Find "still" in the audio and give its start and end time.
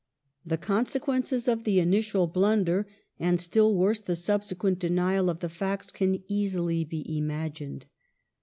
3.39-3.75